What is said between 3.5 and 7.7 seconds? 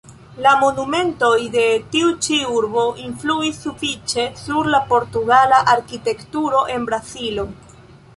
sufiĉe sur la portugala arkitekturo en Brazilo.